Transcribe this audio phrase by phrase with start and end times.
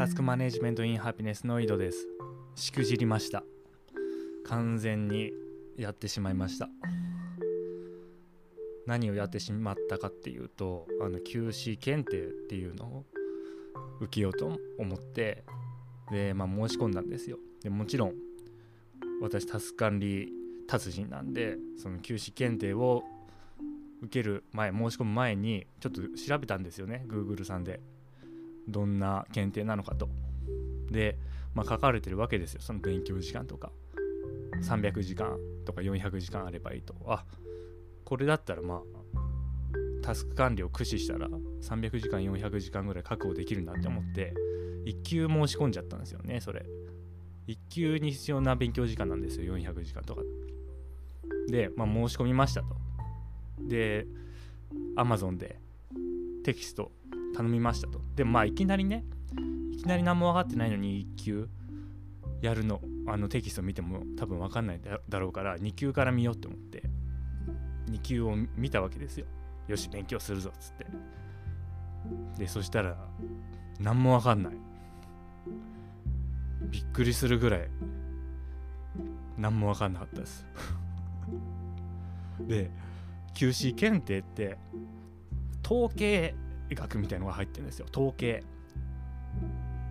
[0.00, 2.08] タスクマネジメントインハピネスの井戸です。
[2.54, 3.44] しくじりました。
[4.46, 5.30] 完全に
[5.76, 6.70] やってしまいました。
[8.86, 13.04] 何をやってしまったかっていうとあの QC 検定っていうのを
[14.00, 15.44] 受けようと思って
[16.10, 17.36] で、まあ、申し込んだんですよ。
[17.62, 18.14] でもちろん
[19.20, 20.32] 私タスク管理
[20.66, 23.02] 達人なんでその QC 検定を
[24.00, 27.04] 受ける前申し込む前にちょっと調べたんですよね。
[27.06, 27.80] Google さんで。
[28.68, 30.08] どんな検定なのかと。
[30.90, 31.18] で、
[31.54, 32.60] まあ、書かれてるわけですよ。
[32.60, 33.72] その勉強時間とか。
[34.62, 36.94] 300時間とか400時間あればいいと。
[37.06, 37.24] あ
[38.04, 38.80] これだったらまあ
[40.02, 41.28] タスク管理を駆使したら
[41.62, 44.34] 300時間400時間ぐらい確保できるなって思って
[44.86, 46.64] 1級申し込んじゃったんですよねそれ。
[47.48, 50.22] 1級に必要な勉強時間なんですよ400時間とか。
[51.48, 52.76] で、まあ、申し込みましたと。
[53.60, 54.06] で
[54.96, 55.58] Amazon で
[56.44, 56.90] テキスト
[57.34, 58.00] 頼みましたと。
[58.16, 59.04] でもまあいきなりね
[59.72, 61.48] いきなり何も分かってないのに1級
[62.42, 66.82] やるのあのテキスト見ても多分分かんないだろうから2級から見ようって思って
[67.90, 69.26] 2級を見たわけですよ。
[69.68, 70.86] よし勉強するぞっつって。
[72.38, 72.96] でそしたら
[73.78, 74.52] 何も分かんない。
[76.70, 77.68] びっくりするぐらい
[79.38, 80.46] 何も分かんなかったです。
[82.40, 82.70] で
[83.34, 84.58] QC 検定って
[85.64, 86.34] 統計
[86.74, 87.86] 学みたいのが入ってるんですよ。
[87.90, 88.44] 統計。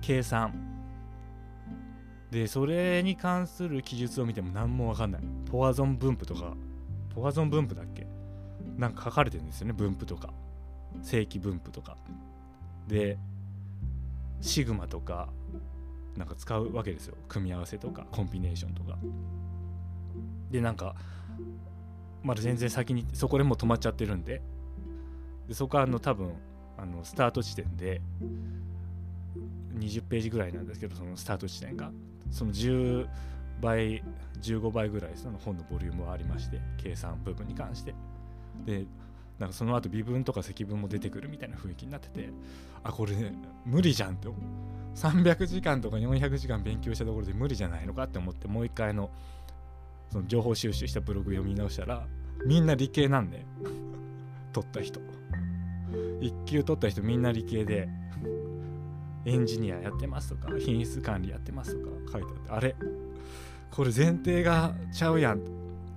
[0.00, 0.68] 計算。
[2.30, 5.22] でそれに関する記述を見ても何も分かんない。
[5.50, 6.54] ポワゾン分布とか
[7.14, 8.06] ポワゾン分布だっけ？
[8.78, 10.32] なんか書かれてるんですよね分布とか。
[11.02, 11.96] 正規分布とか。
[12.88, 13.18] で
[14.40, 15.28] シグマとか
[16.16, 17.16] なんか使うわけですよ。
[17.28, 18.98] 組み合わせとかコンビネーションとか。
[20.50, 20.96] でなんか
[22.22, 24.40] まだ全然先にそこでもう止まっちゃってるんで。
[25.48, 26.32] でそこはあの多分
[26.76, 28.00] あのスタート地点で
[29.78, 31.90] 20ページぐらいなんですけどそのスタート地点が。
[32.30, 33.06] その10
[33.60, 34.02] 倍
[34.40, 37.94] 15倍ぐらいその本のボリュームはありまして計算部分に関して。
[38.64, 38.86] で
[39.38, 42.30] なんかその後微分とか積分も出てくるみたいな雰囲気になってて
[42.84, 43.32] あこれね
[43.64, 44.28] 無理じゃんって
[44.94, 49.10] 300時間とか400時間勉強したところで無理じゃないのかって思ってもう一回の
[50.10, 52.06] その情報収集したブログ読み直したら
[52.46, 53.44] みんな理系なんで。
[54.52, 55.00] 取った人。
[56.20, 57.88] 1級取った人みんな理系で
[59.24, 62.76] エンジニアやってますとか品質管理やってますとか書いてあってあれ
[63.70, 65.40] これ前提がちゃうやん。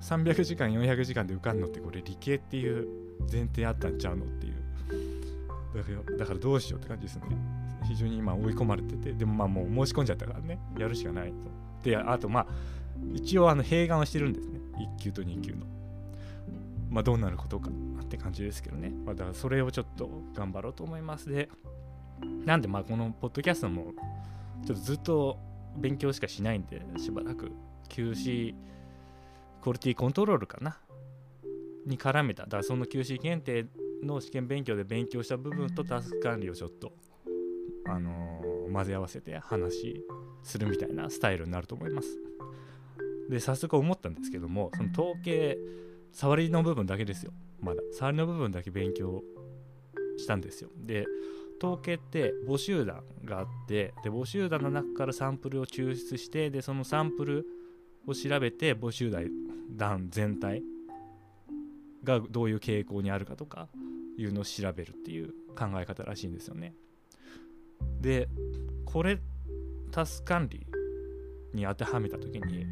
[0.02, 2.88] 300時間400時間で受かんのってこれ理系っていう
[3.32, 4.56] 前提あったんちゃうのっていう。
[5.76, 7.24] だからだからどうしようって感じですね。
[7.88, 11.36] 非常に今追い込まれててでもまあもう申し込んじゃったからねやるしかないと。
[11.84, 12.48] であとまあ
[13.14, 14.60] 一応あの併願をしてるんですね。
[15.00, 15.66] 1級と2級の。
[16.90, 17.70] まあどうなることか
[18.02, 21.30] って感じですけどね、まあ、だからそれをちょっと頑張ろうと思います。
[21.30, 21.50] で
[22.46, 23.94] なんでまあこのポッドキャストも
[24.66, 25.38] ちょっとずっと
[25.78, 27.52] 勉強しかしないんでしばらく
[27.90, 28.56] QC
[29.62, 30.78] クオリティコントロールかな。
[31.86, 32.44] に絡めた。
[32.44, 33.68] だからその QC 検定
[34.04, 36.94] の試験勉強で勉強した部分とタスク管理をちょっと
[37.88, 40.04] あのー、混ぜ合わせて話
[40.44, 42.20] するみたいなスタイルになると思います。
[43.30, 45.58] で早速思ったんですけどもその統計
[46.16, 47.34] 触りの部分だけですよ。
[47.60, 47.82] まだ。
[47.92, 49.22] 触りの部分だけ勉強
[50.18, 50.70] したんですよ。
[50.78, 51.06] で
[51.62, 57.46] 統計って母集団があってで母集団の中からサンプルを抽出してでそのサンプル
[58.08, 59.12] を調べて母集
[59.76, 60.64] 団全体
[62.04, 63.68] がどういう傾向にあるかとか
[64.18, 66.74] いうのを調べるっていう考え方らしいんですよね。
[68.00, 68.30] で
[68.86, 69.20] これ
[69.92, 70.66] タス管理
[71.54, 72.66] に当てはめた時に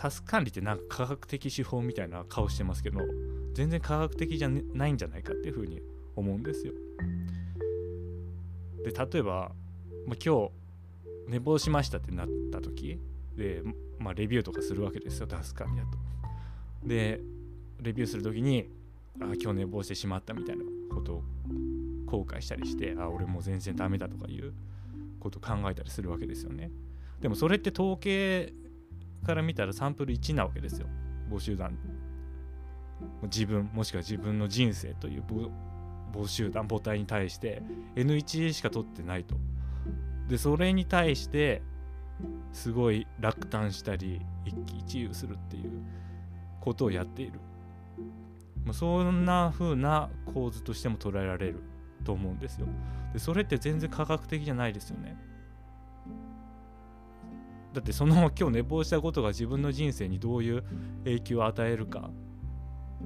[0.00, 3.00] タス管理ってなんか科学的手法みたいな顔してますけど
[3.52, 5.82] 全然科学的じゃないんじゃないかっていうふうに
[6.16, 6.72] 思うんですよ。
[8.82, 9.52] で例えば、
[10.06, 10.50] まあ、今日
[11.28, 12.98] 寝坊しましたってなった時
[13.36, 13.62] で、
[13.98, 15.98] まあ、レビューとかするわけですよタス管理だと。
[16.88, 17.20] で
[17.82, 18.70] レビューする時に
[19.20, 20.64] あ今日寝坊してしまったみたいな
[20.94, 21.22] ことを
[22.06, 24.54] 後悔したりしてあ俺もう全然ダメだとかいう
[25.20, 26.70] ことを考えたりするわけですよね
[27.20, 28.54] でもそれって統計
[29.24, 30.86] から見たらサンプル1なわけですよ。
[31.30, 31.76] 募集団。
[33.24, 35.24] 自分もしくは自分の人生という
[36.12, 37.62] 募集団母体に対して
[37.96, 39.36] N1 しか取ってないと。
[40.28, 41.62] でそれに対して
[42.52, 45.70] すごい落胆したり一喜一憂するっていう
[46.60, 47.40] ことをやっている。
[48.64, 51.62] まそんな風な構図としても捉えられる
[52.04, 52.66] と思うんですよ。
[53.12, 55.16] でそれって全然科学的じゃないですよね。
[57.72, 60.64] だってその今日寝坊したことが自分の人生にどういう
[61.04, 62.10] 影響を与えるか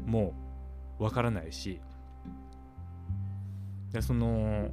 [0.07, 0.35] も
[0.99, 1.81] わからないし
[3.93, 4.71] でその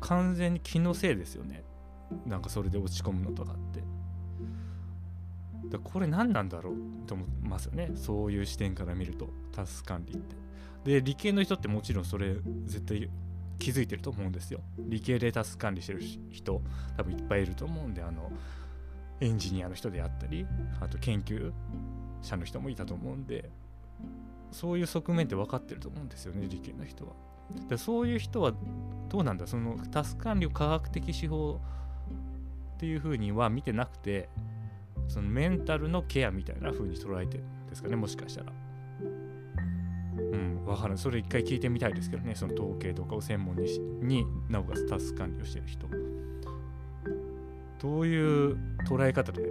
[0.00, 1.62] 完全に気のせいですよね。
[2.26, 3.82] なんかそれで落ち込むのとかって。
[5.68, 6.74] だこれ何なんだろう
[7.06, 7.92] と思いますよね。
[7.94, 9.30] そういう視点から見ると。
[9.52, 10.36] タス管理って。
[10.84, 12.34] で理系の人ってもちろんそれ
[12.64, 13.08] 絶対
[13.58, 14.60] 気づいてると思うんですよ。
[14.78, 16.60] 理系でタス管理してる人
[16.96, 18.32] 多分いっぱいいると思うんであの
[19.22, 20.44] エンジニアの人であったり
[20.80, 21.52] あと研究
[22.22, 23.48] 者の人もいたと思うんで
[24.50, 27.12] そういう側面って分かってると思うんですよね理系の人は。
[27.68, 28.52] でそういう人は
[29.08, 31.60] どうなんだそのタス管理を科学的手法
[32.74, 34.28] っていうふうには見てなくて
[35.06, 38.52] そのメンタルのケアみたいな風に捉えてるんですかねもしかしたら。
[40.14, 40.98] うん分からん。
[40.98, 45.86] それ一回聞いてみたいですけどねその統計とかを専門にしになおかつタスク管理をしてる人。
[47.82, 48.56] どういう
[48.86, 49.42] 捉え方で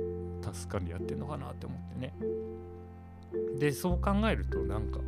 [0.41, 2.13] タス管理やってんのかなって思ってね。
[3.59, 4.99] でそう考えるとなんか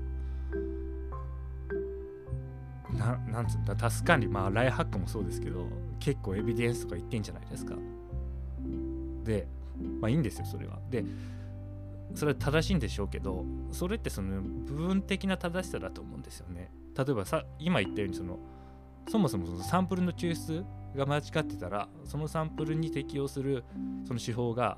[2.93, 5.67] ななんつうんだタス管理まあライハックもそうですけど
[5.99, 7.75] 結構エビデンスとか言ってんじゃないですか。
[9.23, 9.47] で
[10.01, 10.79] まあいいんですよそれは。
[10.89, 11.05] で
[12.15, 16.69] それは正しいんでしょうけどそれってその部分的な正しさだと思うんですよね。
[16.95, 18.37] 例えばさ今言ったようにその
[19.07, 20.63] そもそもそのサンプルの抽出
[20.95, 23.63] が間違ってたらそのサンプルに適用する
[24.05, 24.77] その手法が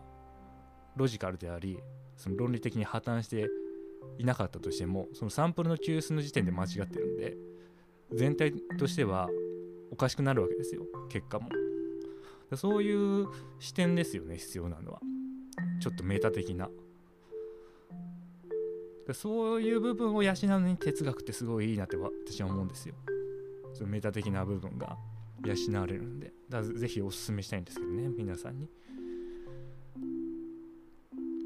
[0.96, 1.80] ロジカルであり
[2.16, 3.50] その論理的に破綻して
[4.18, 7.36] いなかったとしてもそのサンプルの抽出の時点で間違ってるんで
[8.14, 9.30] 全体としては
[9.92, 11.50] おかしくなるわけですよ結果も。
[12.56, 13.28] そういう
[13.60, 15.00] 視点ですよね必要なのは。
[15.82, 16.70] ちょっとメタ的な。
[19.14, 22.96] そういう部分を養うのに哲学ってすごいいいなって私は思うんですよ。
[23.74, 24.98] そのメタ的な部分が。
[25.46, 26.34] 養われるんで。
[26.50, 28.70] だぜひおすすめしたいんですけどね皆さんに。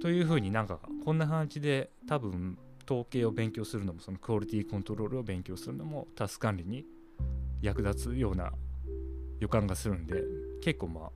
[0.02, 6.86] というふうになんかこんな感じで多分統計を勉強するのもそのクオリティコントロールを勉強するのもタス管理に
[7.62, 8.52] 役立つような
[9.40, 10.24] 予感がするんで
[10.62, 11.10] 結構まあ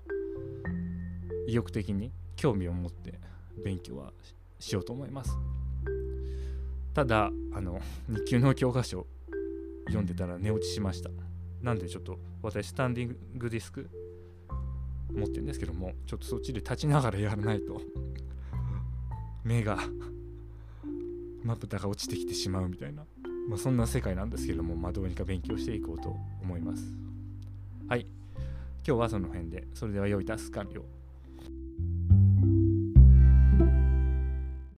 [1.47, 3.19] 意欲的に興味を持って
[3.63, 4.11] 勉強は
[4.59, 5.37] しようと思います。
[6.93, 9.07] ただあの日給の教科書
[9.87, 11.09] 読んでたら寝落ちしました。
[11.63, 13.89] なんでちょっと私スタンディングディスク
[15.11, 17.81] 持ってるんですけどもちょっとそっちで立ちながらやらないと
[19.43, 19.79] 目が
[21.43, 23.05] まぶたが落ちてきてしまうみたいな、
[23.47, 26.95] まあ、そんな世界なんですけども、まあ、どうにか勉強していこうと思います。
[27.87, 28.07] はい。
[28.85, 30.85] 今日はその辺でそれでは良いタス管理を